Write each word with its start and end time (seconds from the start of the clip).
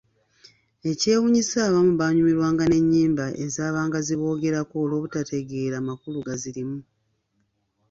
Ekyewuunyisa 0.91 1.57
abamu 1.67 1.93
baanyumirwanga 1.99 2.63
n’ennyimba 2.67 3.25
ezaabanga 3.45 3.97
ziboogerako 4.07 4.73
olwobutategeera 4.83 5.77
makulu 5.87 6.19
gazirimu. 6.27 6.79